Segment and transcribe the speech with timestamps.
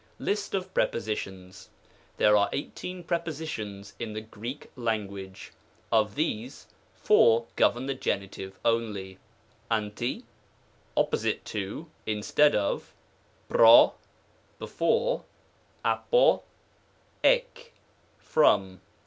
[0.17, 1.69] LIST OF PREPOSmONS.
[2.17, 5.51] There are eighteen Prepositions in the Greek Lan guage;
[5.91, 6.65] of these.
[6.95, 8.27] Four govern the Gen.
[8.65, 9.19] only:
[9.69, 10.23] dwiy
[10.97, 12.95] opposite to^ in stead of;
[13.47, 13.93] ngo,
[14.57, 15.23] before;
[15.85, 16.41] uTto,
[17.23, 17.65] ix,
[18.17, 18.81] from.